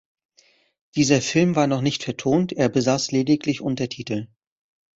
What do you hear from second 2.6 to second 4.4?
besaß lediglich Untertitel.